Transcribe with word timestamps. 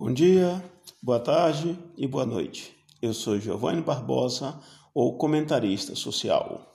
Bom 0.00 0.14
dia, 0.14 0.64
boa 1.02 1.20
tarde 1.20 1.78
e 1.94 2.06
boa 2.06 2.24
noite. 2.24 2.74
Eu 3.02 3.12
sou 3.12 3.38
Giovanni 3.38 3.82
Barbosa, 3.82 4.58
o 4.94 5.12
comentarista 5.18 5.94
social. 5.94 6.74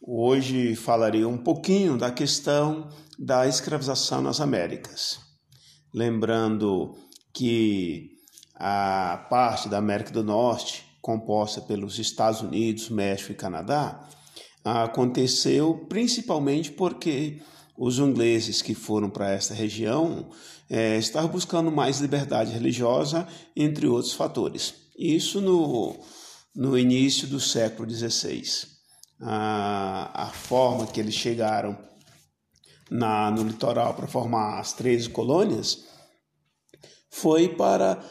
Hoje 0.00 0.74
falarei 0.74 1.26
um 1.26 1.36
pouquinho 1.36 1.98
da 1.98 2.10
questão 2.10 2.88
da 3.18 3.46
escravização 3.46 4.22
nas 4.22 4.40
Américas. 4.40 5.20
Lembrando 5.92 6.96
que 7.30 8.12
a 8.54 9.26
parte 9.28 9.68
da 9.68 9.76
América 9.76 10.10
do 10.10 10.24
Norte, 10.24 10.82
composta 11.02 11.60
pelos 11.60 11.98
Estados 11.98 12.40
Unidos, 12.40 12.88
México 12.88 13.32
e 13.32 13.36
Canadá, 13.36 14.08
aconteceu 14.64 15.84
principalmente 15.90 16.72
porque 16.72 17.42
os 17.76 17.98
ingleses 17.98 18.62
que 18.62 18.74
foram 18.74 19.10
para 19.10 19.30
esta 19.30 19.52
região 19.52 20.30
é, 20.70 20.96
estavam 20.96 21.30
buscando 21.30 21.70
mais 21.70 22.00
liberdade 22.00 22.52
religiosa, 22.52 23.26
entre 23.54 23.86
outros 23.86 24.14
fatores. 24.14 24.74
Isso 24.96 25.40
no, 25.40 25.96
no 26.54 26.78
início 26.78 27.26
do 27.26 27.40
século 27.40 27.88
XVI. 27.90 28.42
A, 29.20 30.24
a 30.24 30.26
forma 30.28 30.86
que 30.86 31.00
eles 31.00 31.14
chegaram 31.14 31.76
na, 32.90 33.30
no 33.30 33.42
litoral 33.42 33.94
para 33.94 34.06
formar 34.06 34.60
as 34.60 34.72
13 34.72 35.10
colônias 35.10 35.84
foi 37.10 37.48
para 37.48 38.02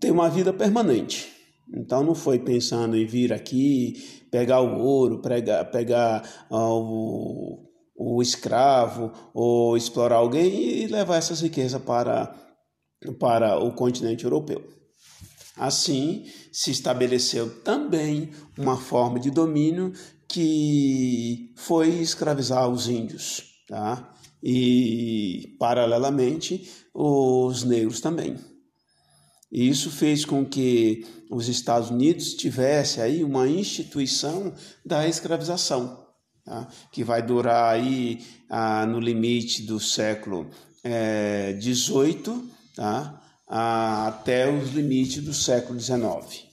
ter 0.00 0.10
uma 0.10 0.28
vida 0.28 0.52
permanente. 0.52 1.32
Então 1.74 2.02
não 2.02 2.14
foi 2.14 2.38
pensando 2.38 2.96
em 2.96 3.06
vir 3.06 3.32
aqui, 3.32 4.26
pegar 4.30 4.60
o 4.60 4.78
ouro, 4.78 5.20
pegar, 5.20 5.64
pegar 5.66 6.22
uh, 6.50 6.56
o 6.56 7.73
o 7.96 8.20
escravo 8.20 9.12
ou 9.32 9.76
explorar 9.76 10.16
alguém 10.16 10.82
e 10.82 10.86
levar 10.86 11.16
essas 11.16 11.40
riquezas 11.40 11.80
para, 11.80 12.34
para 13.18 13.58
o 13.58 13.72
continente 13.72 14.24
europeu. 14.24 14.62
Assim, 15.56 16.24
se 16.52 16.72
estabeleceu 16.72 17.62
também 17.62 18.30
uma 18.58 18.76
forma 18.76 19.20
de 19.20 19.30
domínio 19.30 19.92
que 20.28 21.52
foi 21.56 21.90
escravizar 22.00 22.68
os 22.68 22.88
índios, 22.88 23.44
tá? 23.68 24.12
E, 24.42 25.56
paralelamente, 25.58 26.68
os 26.92 27.62
negros 27.62 28.00
também. 28.00 28.36
E 29.50 29.68
isso 29.68 29.90
fez 29.90 30.24
com 30.24 30.44
que 30.44 31.06
os 31.30 31.48
Estados 31.48 31.88
Unidos 31.88 32.34
tivesse 32.34 33.00
aí 33.00 33.22
uma 33.22 33.48
instituição 33.48 34.52
da 34.84 35.06
escravização 35.06 36.03
tá? 36.44 36.68
que 36.92 37.02
vai 37.02 37.22
durar 37.22 37.72
aí 37.72 38.24
ah, 38.48 38.84
no 38.86 39.00
limite 39.00 39.62
do 39.62 39.80
século 39.80 40.50
XVIII 41.60 42.50
é, 42.76 42.76
tá? 42.76 43.22
ah, 43.48 44.08
até 44.08 44.50
os 44.50 44.72
limites 44.72 45.22
do 45.22 45.32
século 45.32 45.80
XIX. 45.80 46.44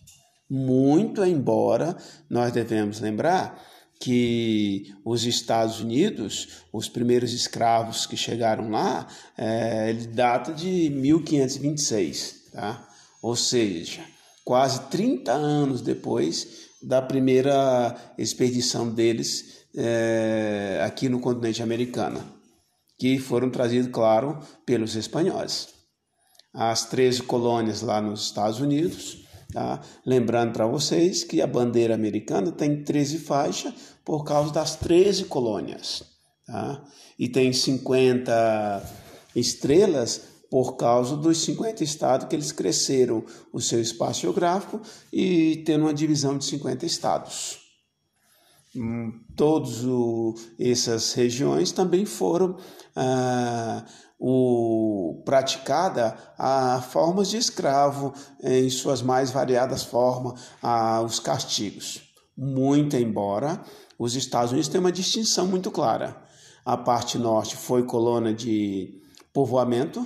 Muito 0.49 1.23
embora 1.23 1.97
nós 2.29 2.51
devemos 2.51 2.99
lembrar 2.99 3.61
que 3.99 4.93
os 5.05 5.25
Estados 5.25 5.79
Unidos, 5.79 6.63
os 6.73 6.89
primeiros 6.89 7.33
escravos 7.33 8.07
que 8.07 8.17
chegaram 8.17 8.69
lá, 8.69 9.07
é, 9.37 9.91
ele 9.91 10.07
data 10.07 10.51
de 10.51 10.89
1526, 10.89 12.49
tá? 12.51 12.89
ou 13.21 13.35
seja, 13.35 14.03
quase 14.43 14.89
30 14.89 15.31
anos 15.31 15.81
depois 15.81 16.69
da 16.81 16.99
primeira 16.99 17.95
expedição 18.17 18.89
deles 18.89 19.60
é, 19.75 20.81
aqui 20.85 21.09
no 21.09 21.19
continente 21.19 21.63
americano, 21.63 22.23
que 22.97 23.17
foram 23.19 23.49
trazidos, 23.49 23.91
claro, 23.91 24.39
pelos 24.65 24.95
espanhóis. 24.95 25.69
As 26.53 26.85
13 26.85 27.23
colônias 27.23 27.81
lá 27.81 28.01
nos 28.01 28.25
Estados 28.25 28.59
Unidos, 28.59 29.25
tá? 29.53 29.81
lembrando 30.05 30.53
para 30.53 30.67
vocês 30.67 31.23
que 31.23 31.41
a 31.41 31.47
bandeira 31.47 31.95
americana 31.95 32.51
tem 32.51 32.83
13 32.83 33.19
faixas 33.19 33.73
por 34.03 34.23
causa 34.23 34.51
das 34.51 34.75
13 34.75 35.25
colônias. 35.25 36.03
Tá? 36.45 36.83
E 37.17 37.29
tem 37.29 37.53
50 37.53 38.83
estrelas 39.35 40.21
por 40.49 40.75
causa 40.75 41.15
dos 41.15 41.41
50 41.45 41.81
estados 41.81 42.27
que 42.27 42.35
eles 42.35 42.51
cresceram 42.51 43.23
o 43.53 43.61
seu 43.61 43.79
espaço 43.79 44.21
geográfico 44.21 44.81
e 45.11 45.63
tendo 45.65 45.85
uma 45.85 45.93
divisão 45.93 46.37
de 46.37 46.43
50 46.43 46.85
estados. 46.85 47.60
Hum, 48.73 49.11
todas 49.35 49.81
essas 50.57 51.11
regiões 51.13 51.73
também 51.73 52.05
foram 52.05 52.55
ah, 52.95 53.83
o, 54.17 55.21
praticada 55.25 56.15
a 56.37 56.81
formas 56.81 57.29
de 57.29 57.35
escravo 57.35 58.13
em 58.41 58.69
suas 58.69 59.01
mais 59.01 59.29
variadas 59.29 59.83
formas, 59.83 60.39
ah, 60.63 61.01
os 61.01 61.19
castigos. 61.19 62.01
Muito 62.37 62.95
embora 62.95 63.61
os 63.99 64.15
Estados 64.15 64.51
Unidos 64.51 64.69
tenham 64.69 64.85
uma 64.85 64.91
distinção 64.91 65.47
muito 65.47 65.69
clara. 65.69 66.15
A 66.63 66.77
parte 66.77 67.17
norte 67.17 67.57
foi 67.57 67.83
colônia 67.83 68.33
de 68.33 69.01
povoamento, 69.33 70.05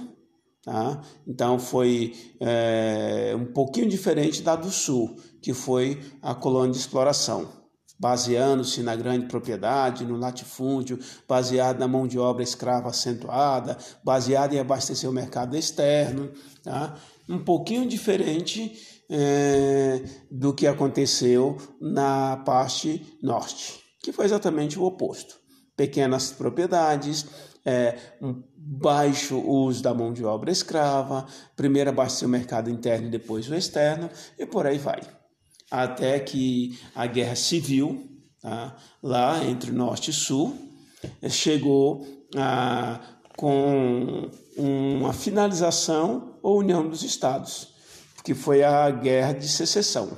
tá? 0.64 1.02
então 1.28 1.60
foi 1.60 2.16
é, 2.40 3.36
um 3.38 3.46
pouquinho 3.46 3.88
diferente 3.88 4.42
da 4.42 4.56
do 4.56 4.72
sul, 4.72 5.18
que 5.40 5.54
foi 5.54 6.02
a 6.22 6.34
colônia 6.34 6.72
de 6.72 6.80
exploração 6.80 7.65
baseando-se 7.98 8.82
na 8.84 8.96
grande 8.96 9.26
propriedade, 9.28 10.06
no 10.06 10.18
latifúndio, 10.18 11.00
baseado 11.28 11.80
na 11.80 11.88
mão 11.88 12.08
de 12.08 12.20
obra 12.20 12.44
escrava 12.44 12.90
acentuada, 12.90 13.78
baseado 14.04 14.54
em 14.54 14.60
abastecer 14.60 15.10
o 15.10 15.14
mercado 15.14 15.56
externo, 15.56 16.32
tá? 16.64 16.98
um 17.28 17.40
pouquinho 17.40 17.88
diferente 17.88 19.04
é, 19.10 20.04
do 20.30 20.54
que 20.54 20.68
aconteceu 20.68 21.58
na 21.80 22.38
parte 22.38 23.18
norte, 23.22 23.80
que 24.04 24.12
foi 24.12 24.26
exatamente 24.26 24.78
o 24.78 24.84
oposto. 24.84 25.36
Pequenas 25.76 26.32
propriedades, 26.32 27.26
é, 27.66 27.98
um 28.22 28.44
baixo 28.58 29.40
uso 29.40 29.82
da 29.82 29.94
mão 29.94 30.14
de 30.14 30.24
obra 30.24 30.52
escrava, 30.52 31.26
primeiro 31.56 31.90
abastecer 31.90 32.28
o 32.28 32.32
mercado 32.32 32.70
interno 32.70 33.08
e 33.08 33.12
depois 33.12 33.50
o 33.50 33.56
externo, 33.56 34.10
e 34.38 34.46
por 34.46 34.66
aí 34.66 34.78
vai 34.78 35.02
até 35.70 36.20
que 36.20 36.80
a 36.94 37.08
guerra 37.08 37.36
civil, 37.36 38.10
tá, 38.42 38.76
lá 39.02 39.44
entre 39.44 39.72
Norte 39.72 40.12
e 40.12 40.14
Sul, 40.14 40.56
eh, 41.22 41.30
chegou 41.30 42.06
a, 42.36 43.00
com 43.38 44.30
uma 44.58 45.14
finalização 45.14 46.38
ou 46.42 46.60
união 46.60 46.88
dos 46.88 47.04
estados, 47.04 47.74
que 48.24 48.34
foi 48.34 48.64
a 48.64 48.90
guerra 48.90 49.34
de 49.34 49.48
secessão, 49.48 50.18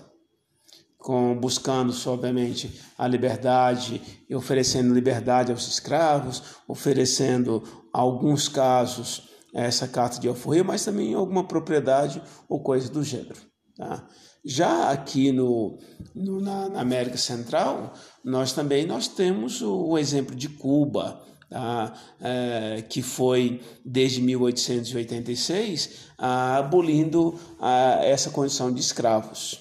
com 0.97 1.35
buscando, 1.39 1.93
obviamente, 2.07 2.81
a 2.97 3.07
liberdade 3.07 4.01
e 4.29 4.35
oferecendo 4.35 4.93
liberdade 4.93 5.51
aos 5.51 5.67
escravos, 5.67 6.43
oferecendo, 6.67 7.63
alguns 7.93 8.47
casos, 8.47 9.29
essa 9.53 9.87
carta 9.87 10.19
de 10.19 10.27
alforria, 10.27 10.63
mas 10.63 10.85
também 10.85 11.13
alguma 11.13 11.43
propriedade 11.43 12.21
ou 12.47 12.61
coisa 12.61 12.89
do 12.89 13.03
gênero. 13.03 13.39
Tá? 13.77 14.03
Já 14.43 14.89
aqui 14.89 15.31
no, 15.31 15.77
no 16.15 16.41
na, 16.41 16.67
na, 16.67 16.81
América 16.81 17.17
Central, 17.17 17.93
nós 18.23 18.51
também 18.51 18.87
nós 18.87 19.07
temos 19.07 19.61
o, 19.61 19.89
o 19.89 19.97
exemplo 19.99 20.35
de 20.35 20.49
Cuba, 20.49 21.21
tá? 21.47 21.93
é, 22.19 22.83
que 22.89 23.03
foi 23.03 23.61
desde 23.85 24.19
1886 24.19 26.07
abolindo 26.17 27.39
a, 27.59 27.99
essa 28.01 28.31
condição 28.31 28.73
de 28.73 28.81
escravos. 28.81 29.59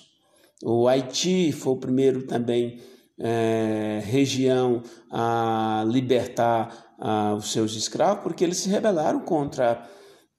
O 0.62 0.88
Haiti 0.88 1.52
foi 1.52 1.74
o 1.74 1.80
primeiro 1.80 2.22
também 2.22 2.80
é, 3.18 4.00
região 4.02 4.82
a 5.10 5.84
libertar 5.86 6.94
a, 6.98 7.34
os 7.34 7.52
seus 7.52 7.74
escravos, 7.74 8.22
porque 8.22 8.42
eles 8.42 8.56
se 8.56 8.70
rebelaram 8.70 9.20
contra, 9.20 9.86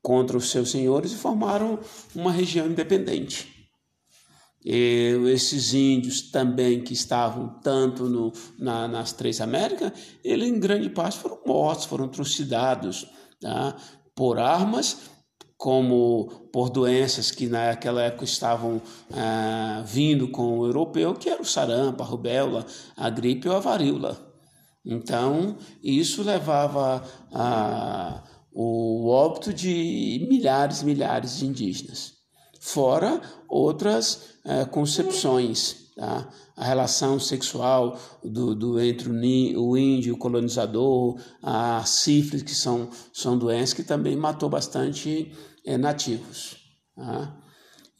contra 0.01 0.35
os 0.35 0.49
seus 0.49 0.71
senhores 0.71 1.11
e 1.11 1.15
formaram 1.15 1.77
uma 2.15 2.31
região 2.31 2.65
independente 2.65 3.56
esses 4.69 5.73
índios 5.73 6.21
também 6.23 6.83
que 6.83 6.91
estavam 6.91 7.47
tanto 7.61 8.09
no, 8.09 8.33
na, 8.59 8.85
nas 8.85 9.13
três 9.13 9.39
Américas, 9.39 9.93
eles 10.23 10.49
em 10.49 10.59
grande 10.59 10.89
parte 10.89 11.17
foram 11.17 11.39
mortos, 11.45 11.85
foram 11.85 12.09
trucidados 12.09 13.07
tá? 13.39 13.77
por 14.13 14.37
armas, 14.37 14.97
como 15.55 16.49
por 16.51 16.69
doenças 16.69 17.31
que 17.31 17.47
naquela 17.47 18.01
época 18.01 18.25
estavam 18.25 18.81
ah, 19.13 19.83
vindo 19.85 20.27
com 20.27 20.59
o 20.59 20.65
europeu, 20.65 21.13
que 21.13 21.29
era 21.29 21.41
o 21.41 21.45
sarampo, 21.45 22.03
a 22.03 22.05
rubéola, 22.05 22.65
a 22.95 23.09
gripe 23.09 23.47
ou 23.47 23.55
a 23.55 23.59
varíola. 23.59 24.19
Então, 24.85 25.57
isso 25.81 26.23
levava 26.23 27.03
a, 27.31 28.21
o 28.51 29.07
óbito 29.07 29.53
de 29.53 30.27
milhares 30.29 30.81
e 30.81 30.85
milhares 30.85 31.37
de 31.37 31.45
indígenas 31.45 32.16
fora 32.67 33.21
outras 33.47 34.37
é, 34.45 34.65
concepções. 34.65 35.87
Tá? 35.95 36.27
A 36.55 36.65
relação 36.65 37.19
sexual 37.19 37.99
do, 38.23 38.55
do, 38.55 38.79
entre 38.79 39.09
o 39.09 39.77
índio 39.77 40.09
e 40.09 40.11
o 40.11 40.17
colonizador, 40.17 41.19
a 41.41 41.83
sífilis, 41.85 42.43
que 42.43 42.53
são, 42.53 42.89
são 43.13 43.37
doenças 43.37 43.73
que 43.73 43.83
também 43.83 44.15
matou 44.15 44.49
bastante 44.49 45.31
é, 45.65 45.77
nativos. 45.77 46.57
Tá? 46.95 47.37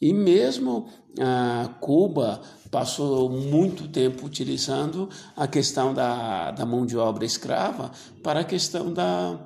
E 0.00 0.12
mesmo 0.12 0.88
ah, 1.20 1.74
Cuba 1.80 2.40
passou 2.70 3.28
muito 3.28 3.88
tempo 3.88 4.26
utilizando 4.26 5.08
a 5.36 5.48
questão 5.48 5.92
da, 5.92 6.52
da 6.52 6.64
mão 6.64 6.86
de 6.86 6.96
obra 6.96 7.24
escrava 7.24 7.90
para 8.22 8.40
a 8.40 8.44
questão 8.44 8.92
da, 8.92 9.40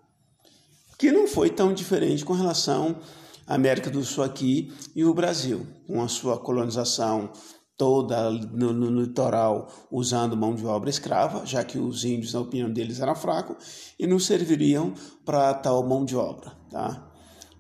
que 0.98 1.12
não 1.12 1.28
foi 1.28 1.50
tão 1.50 1.74
diferente 1.74 2.24
com 2.26 2.34
relação 2.34 3.00
à 3.48 3.56
América 3.56 3.90
do 3.90 4.04
Sul 4.04 4.24
aqui 4.24 4.72
e 4.96 5.04
o 5.06 5.14
Brasil, 5.14 5.66
com 5.88 6.02
a 6.02 6.08
sua 6.08 6.38
colonização 6.38 7.32
toda 7.80 8.30
no, 8.30 8.74
no, 8.74 9.02
litoral 9.02 9.70
usando 9.90 10.36
mão 10.36 10.54
de 10.54 10.66
obra 10.66 10.90
escrava, 10.90 11.46
já 11.46 11.64
que 11.64 11.80
os 11.80 12.04
índios, 12.04 12.34
na 12.34 12.42
opinião 12.42 12.70
deles, 12.70 13.00
eram 13.00 13.16
fracos 13.16 13.56
e 13.98 14.06
não 14.06 14.20
serviriam 14.20 14.94
para 15.24 15.54
tal 15.54 15.82
mão 15.88 16.04
de 16.04 16.14
obra. 16.14 16.52
Tá? 16.70 17.10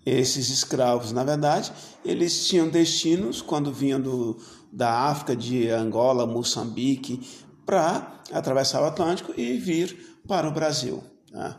Esses 0.06 0.50
escravos, 0.50 1.13
na 1.13 1.24
verdade, 1.24 1.71
eles 2.04 2.45
tinham 2.50 2.68
destinos 2.68 3.42
quando 3.42 3.71
vinham 3.71 4.01
do, 4.01 4.38
da 4.74 4.92
África, 5.07 5.38
de 5.38 5.69
Angola, 5.69 6.27
Moçambique, 6.27 7.21
para 7.66 8.21
atravessar 8.33 8.81
o 8.81 8.88
Atlântico 8.88 9.33
e 9.39 9.57
vir 9.57 10.19
para 10.27 10.50
o 10.50 10.51
Brasil. 10.51 11.01
Né? 11.31 11.56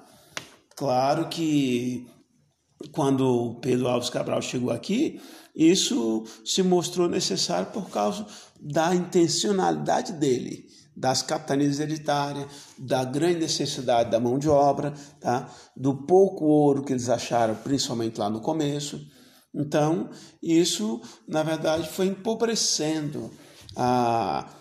Claro 0.76 1.30
que 1.30 2.06
quando 2.92 3.58
Pedro 3.62 3.88
Alves 3.88 4.10
Cabral 4.10 4.42
chegou 4.42 4.70
aqui, 4.70 5.18
isso 5.68 6.24
se 6.44 6.62
mostrou 6.62 7.08
necessário 7.08 7.70
por 7.72 7.90
causa 7.90 8.26
da 8.60 8.94
intencionalidade 8.94 10.12
dele 10.12 10.70
das 10.96 11.22
capitanias 11.22 11.80
hereditárias, 11.80 12.46
da 12.76 13.04
grande 13.04 13.40
necessidade 13.40 14.10
da 14.10 14.20
mão 14.20 14.38
de 14.38 14.50
obra, 14.50 14.92
tá? 15.18 15.50
do 15.74 15.94
pouco 15.94 16.44
ouro 16.44 16.82
que 16.82 16.92
eles 16.92 17.08
acharam, 17.08 17.54
principalmente 17.54 18.18
lá 18.18 18.28
no 18.28 18.40
começo. 18.40 19.00
Então, 19.54 20.10
isso, 20.42 21.00
na 21.26 21.42
verdade, 21.42 21.88
foi 21.88 22.06
empobrecendo 22.06 23.30
a, 23.74 24.52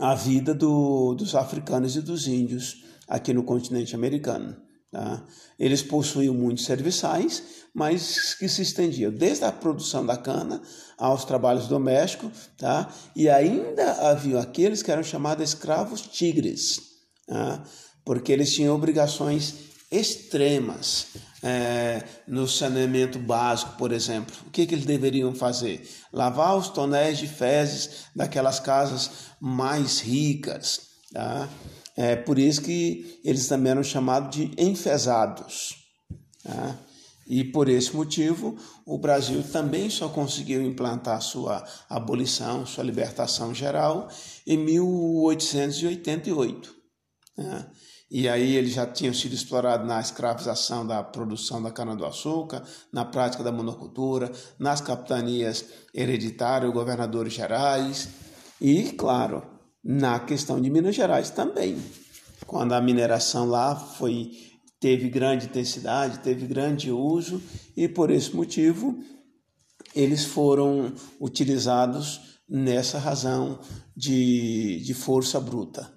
a 0.00 0.14
vida 0.14 0.54
do, 0.54 1.14
dos 1.14 1.34
africanos 1.34 1.94
e 1.94 2.00
dos 2.00 2.26
índios 2.26 2.82
aqui 3.06 3.34
no 3.34 3.44
continente 3.44 3.94
americano. 3.94 4.56
Tá? 4.92 5.24
Eles 5.58 5.82
possuíam 5.82 6.34
muitos 6.34 6.64
serviçais, 6.64 7.42
mas 7.72 8.34
que 8.34 8.48
se 8.48 8.62
estendiam 8.62 9.12
desde 9.12 9.44
a 9.44 9.52
produção 9.52 10.04
da 10.04 10.16
cana 10.16 10.60
aos 10.98 11.24
trabalhos 11.24 11.68
domésticos, 11.68 12.50
tá? 12.58 12.92
e 13.14 13.28
ainda 13.28 14.10
havia 14.10 14.40
aqueles 14.40 14.82
que 14.82 14.90
eram 14.90 15.04
chamados 15.04 15.48
escravos 15.48 16.00
tigres, 16.02 16.80
tá? 17.26 17.62
porque 18.04 18.32
eles 18.32 18.52
tinham 18.52 18.74
obrigações 18.74 19.54
extremas 19.92 21.06
é, 21.42 22.02
no 22.26 22.46
saneamento 22.46 23.18
básico, 23.18 23.76
por 23.76 23.92
exemplo. 23.92 24.34
O 24.46 24.50
que, 24.50 24.66
que 24.66 24.74
eles 24.74 24.84
deveriam 24.84 25.34
fazer? 25.34 25.88
Lavar 26.12 26.56
os 26.56 26.68
tonéis 26.68 27.18
de 27.18 27.26
fezes 27.26 28.06
daquelas 28.14 28.60
casas 28.60 29.10
mais 29.40 30.00
ricas. 30.00 30.80
Tá? 31.12 31.48
É 32.02 32.16
por 32.16 32.38
isso 32.38 32.62
que 32.62 33.20
eles 33.22 33.46
também 33.46 33.72
eram 33.72 33.82
chamados 33.82 34.34
de 34.34 34.50
enfesados. 34.56 35.74
Tá? 36.42 36.78
E 37.26 37.44
por 37.44 37.68
esse 37.68 37.94
motivo, 37.94 38.56
o 38.86 38.96
Brasil 38.96 39.42
também 39.52 39.90
só 39.90 40.08
conseguiu 40.08 40.62
implantar 40.62 41.20
sua 41.20 41.62
abolição, 41.90 42.64
sua 42.64 42.84
libertação 42.84 43.54
geral, 43.54 44.08
em 44.46 44.56
1888. 44.56 46.74
Né? 47.36 47.70
E 48.10 48.30
aí 48.30 48.56
ele 48.56 48.70
já 48.70 48.86
tinha 48.86 49.12
sido 49.12 49.34
explorado 49.34 49.86
na 49.86 50.00
escravização 50.00 50.86
da 50.86 51.04
produção 51.04 51.62
da 51.62 51.70
cana-do-açúcar, 51.70 52.62
na 52.90 53.04
prática 53.04 53.44
da 53.44 53.52
monocultura, 53.52 54.32
nas 54.58 54.80
capitanias 54.80 55.66
hereditárias, 55.92 56.72
governadores 56.72 57.34
gerais 57.34 58.08
e, 58.58 58.84
claro, 58.92 59.49
na 59.82 60.20
questão 60.20 60.60
de 60.60 60.70
Minas 60.70 60.94
Gerais 60.94 61.30
também. 61.30 61.76
Quando 62.46 62.72
a 62.72 62.80
mineração 62.80 63.46
lá 63.46 63.76
foi 63.76 64.30
teve 64.78 65.10
grande 65.10 65.46
intensidade, 65.46 66.20
teve 66.20 66.46
grande 66.46 66.90
uso 66.90 67.40
e 67.76 67.86
por 67.86 68.10
esse 68.10 68.34
motivo 68.34 68.98
eles 69.94 70.24
foram 70.24 70.92
utilizados 71.20 72.38
nessa 72.48 72.98
razão 72.98 73.60
de, 73.96 74.80
de 74.80 74.94
força 74.94 75.38
bruta. 75.38 75.92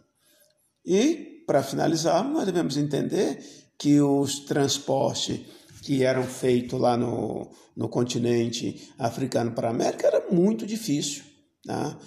E, 0.85 1.43
para 1.47 1.63
finalizar, 1.63 2.23
nós 2.23 2.45
devemos 2.45 2.77
entender 2.77 3.39
que 3.77 4.01
os 4.01 4.39
transportes 4.39 5.41
que 5.81 6.03
eram 6.03 6.23
feitos 6.23 6.79
lá 6.79 6.95
no, 6.95 7.51
no 7.75 7.89
continente 7.89 8.91
africano 8.97 9.51
para 9.51 9.67
a 9.67 9.71
América 9.71 10.07
era 10.07 10.31
muito 10.31 10.65
difícil. 10.65 11.23
Tá? 11.65 11.97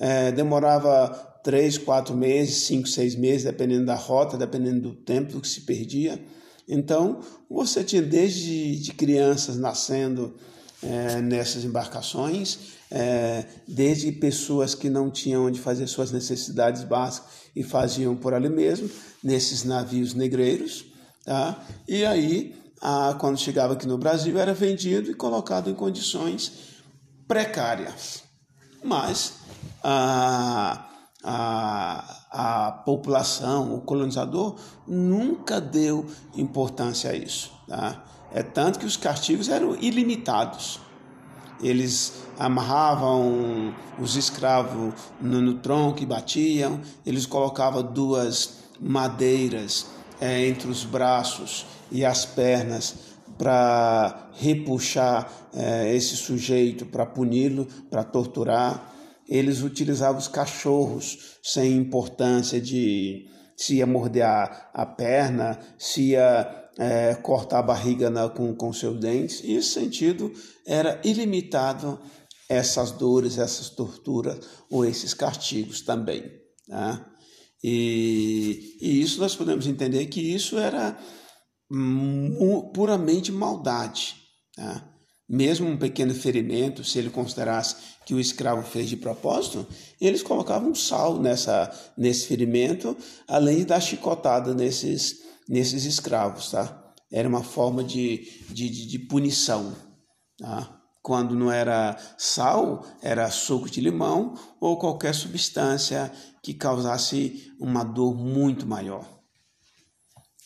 É, 0.00 0.32
demorava 0.32 1.08
três, 1.44 1.78
quatro 1.78 2.16
meses, 2.16 2.64
cinco, 2.64 2.88
seis 2.88 3.14
meses, 3.14 3.44
dependendo 3.44 3.86
da 3.86 3.94
rota, 3.94 4.36
dependendo 4.36 4.80
do 4.80 4.94
tempo 4.94 5.40
que 5.40 5.48
se 5.48 5.60
perdia. 5.60 6.18
Então, 6.66 7.20
você 7.48 7.84
tinha 7.84 8.00
desde 8.00 8.76
de 8.76 8.92
crianças 8.92 9.56
nascendo 9.56 10.34
é, 10.82 11.20
nessas 11.20 11.64
embarcações, 11.64 12.58
é, 12.90 13.44
desde 13.68 14.10
pessoas 14.12 14.74
que 14.74 14.88
não 14.88 15.10
tinham 15.10 15.46
onde 15.46 15.60
fazer 15.60 15.86
suas 15.86 16.10
necessidades 16.10 16.84
básicas 16.84 17.28
e 17.54 17.62
faziam 17.62 18.16
por 18.16 18.32
ali 18.32 18.48
mesmo, 18.48 18.88
nesses 19.22 19.64
navios 19.64 20.14
negreiros. 20.14 20.86
Tá? 21.24 21.62
E 21.86 22.04
aí, 22.04 22.54
a, 22.80 23.14
quando 23.18 23.38
chegava 23.38 23.74
aqui 23.74 23.86
no 23.86 23.98
Brasil, 23.98 24.38
era 24.38 24.54
vendido 24.54 25.10
e 25.10 25.14
colocado 25.14 25.68
em 25.68 25.74
condições 25.74 26.52
precárias. 27.28 28.22
Mas 28.82 29.34
a, 29.82 30.86
a, 31.22 32.20
a 32.30 32.72
população, 32.84 33.74
o 33.74 33.80
colonizador, 33.80 34.56
nunca 34.86 35.60
deu 35.60 36.06
importância 36.36 37.10
a 37.10 37.14
isso. 37.14 37.52
Tá? 37.68 38.02
É 38.32 38.42
tanto 38.42 38.78
que 38.78 38.86
os 38.86 38.96
castigos 38.96 39.48
eram 39.48 39.76
ilimitados. 39.76 40.80
Eles 41.62 42.14
amarravam 42.38 43.74
os 43.98 44.16
escravos 44.16 44.94
no, 45.20 45.42
no 45.42 45.54
tronco 45.54 46.02
e 46.02 46.06
batiam, 46.06 46.80
eles 47.04 47.26
colocavam 47.26 47.82
duas 47.82 48.60
madeiras 48.80 49.88
é, 50.20 50.46
entre 50.46 50.70
os 50.70 50.84
braços 50.84 51.66
e 51.90 52.02
as 52.04 52.24
pernas 52.24 53.10
para 53.36 54.28
repuxar 54.34 55.30
é, 55.54 55.94
esse 55.94 56.16
sujeito, 56.16 56.86
para 56.86 57.04
puni-lo, 57.04 57.66
para 57.90 58.04
torturar 58.04 58.90
eles 59.30 59.62
utilizavam 59.62 60.18
os 60.18 60.26
cachorros 60.26 61.38
sem 61.40 61.76
importância 61.76 62.60
de 62.60 63.26
se 63.56 63.76
ia 63.76 63.86
morder 63.86 64.24
a, 64.24 64.70
a 64.74 64.84
perna, 64.84 65.58
se 65.78 66.10
ia 66.10 66.70
é, 66.76 67.14
cortar 67.14 67.60
a 67.60 67.62
barriga 67.62 68.10
na, 68.10 68.28
com, 68.28 68.54
com 68.54 68.72
seus 68.72 68.98
dentes. 68.98 69.40
E 69.44 69.52
esse 69.52 69.68
sentido 69.68 70.32
era 70.66 71.00
ilimitado 71.04 72.00
essas 72.48 72.90
dores, 72.90 73.38
essas 73.38 73.70
torturas 73.70 74.40
ou 74.68 74.84
esses 74.84 75.14
castigos 75.14 75.82
também. 75.82 76.24
Tá? 76.66 77.06
E, 77.62 78.76
e 78.80 79.00
isso 79.00 79.20
nós 79.20 79.36
podemos 79.36 79.66
entender 79.66 80.06
que 80.06 80.20
isso 80.20 80.58
era 80.58 80.98
puramente 82.74 83.30
maldade. 83.30 84.16
Tá? 84.56 84.89
Mesmo 85.30 85.68
um 85.68 85.76
pequeno 85.76 86.12
ferimento, 86.12 86.82
se 86.82 86.98
ele 86.98 87.08
considerasse 87.08 87.76
que 88.04 88.12
o 88.12 88.18
escravo 88.18 88.62
fez 88.62 88.88
de 88.88 88.96
propósito, 88.96 89.64
eles 90.00 90.24
colocavam 90.24 90.74
sal 90.74 91.20
nessa, 91.20 91.70
nesse 91.96 92.26
ferimento, 92.26 92.96
além 93.28 93.58
de 93.58 93.66
dar 93.66 93.80
chicotada 93.80 94.52
nesses, 94.52 95.20
nesses 95.48 95.84
escravos, 95.84 96.50
tá? 96.50 96.92
Era 97.12 97.28
uma 97.28 97.44
forma 97.44 97.84
de, 97.84 98.28
de, 98.48 98.68
de, 98.68 98.86
de 98.88 98.98
punição, 98.98 99.72
tá? 100.36 100.76
Quando 101.00 101.36
não 101.36 101.50
era 101.50 101.96
sal, 102.18 102.84
era 103.00 103.30
suco 103.30 103.70
de 103.70 103.80
limão 103.80 104.34
ou 104.60 104.78
qualquer 104.78 105.14
substância 105.14 106.12
que 106.42 106.52
causasse 106.52 107.52
uma 107.60 107.84
dor 107.84 108.16
muito 108.16 108.66
maior. 108.66 109.06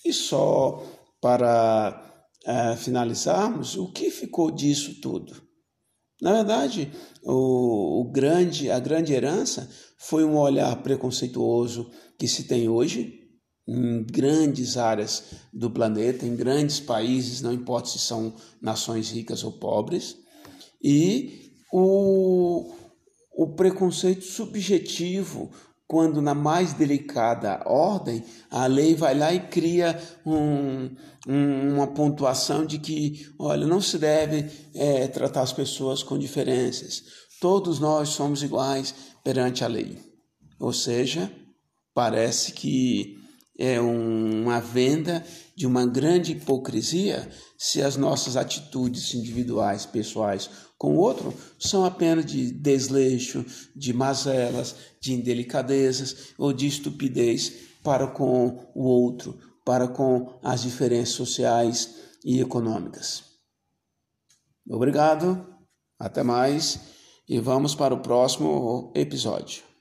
E 0.04 0.12
só 0.12 0.84
para 1.22 2.13
uh, 2.46 2.76
finalizarmos, 2.76 3.76
o 3.76 3.90
que 3.90 4.10
ficou 4.10 4.50
disso 4.50 5.00
tudo? 5.00 5.42
Na 6.20 6.32
verdade, 6.32 6.90
o, 7.22 8.00
o, 8.00 8.10
grande, 8.10 8.70
a 8.70 8.78
grande 8.78 9.12
herança 9.12 9.68
foi 9.98 10.24
um 10.24 10.38
olhar 10.38 10.74
preconceituoso 10.82 11.90
que 12.18 12.28
se 12.28 12.44
tem 12.44 12.68
hoje, 12.68 13.20
em 13.66 14.04
grandes 14.04 14.76
áreas 14.76 15.24
do 15.52 15.70
planeta, 15.70 16.26
em 16.26 16.36
grandes 16.36 16.80
países, 16.80 17.40
não 17.40 17.52
importa 17.52 17.88
se 17.88 17.98
são 17.98 18.34
nações 18.60 19.10
ricas 19.10 19.42
ou 19.42 19.52
pobres, 19.52 20.16
e 20.82 21.52
o, 21.72 22.72
o 23.36 23.54
preconceito 23.54 24.24
subjetivo, 24.24 25.50
quando 25.86 26.22
na 26.22 26.34
mais 26.34 26.72
delicada 26.72 27.62
ordem, 27.66 28.24
a 28.50 28.66
lei 28.66 28.94
vai 28.94 29.14
lá 29.14 29.32
e 29.32 29.40
cria 29.48 30.00
um, 30.24 30.90
um, 31.28 31.74
uma 31.74 31.86
pontuação 31.86 32.64
de 32.64 32.78
que, 32.78 33.32
olha, 33.38 33.66
não 33.66 33.80
se 33.80 33.98
deve 33.98 34.50
é, 34.74 35.06
tratar 35.08 35.42
as 35.42 35.52
pessoas 35.52 36.02
com 36.02 36.18
diferenças. 36.18 37.02
Todos 37.40 37.78
nós 37.78 38.10
somos 38.10 38.42
iguais 38.42 38.94
perante 39.22 39.62
a 39.62 39.68
lei. 39.68 39.98
Ou 40.58 40.72
seja, 40.72 41.30
parece 41.92 42.52
que 42.52 43.18
é 43.58 43.80
uma 43.80 44.60
venda 44.60 45.24
de 45.54 45.66
uma 45.66 45.86
grande 45.86 46.32
hipocrisia 46.32 47.28
se 47.56 47.82
as 47.82 47.96
nossas 47.96 48.36
atitudes 48.36 49.14
individuais, 49.14 49.86
pessoais 49.86 50.50
com 50.84 50.94
o 50.94 50.98
outro 50.98 51.32
são 51.58 51.82
apenas 51.82 52.26
de 52.26 52.50
desleixo, 52.50 53.42
de 53.74 53.94
mazelas, 53.94 54.76
de 55.00 55.14
indelicadezas 55.14 56.34
ou 56.36 56.52
de 56.52 56.66
estupidez 56.66 57.54
para 57.82 58.06
com 58.06 58.70
o 58.74 58.84
outro, 58.84 59.38
para 59.64 59.88
com 59.88 60.38
as 60.42 60.60
diferenças 60.60 61.14
sociais 61.14 61.94
e 62.22 62.38
econômicas. 62.38 63.24
Obrigado, 64.68 65.46
até 65.98 66.22
mais 66.22 66.78
e 67.26 67.38
vamos 67.38 67.74
para 67.74 67.94
o 67.94 68.00
próximo 68.00 68.92
episódio. 68.94 69.73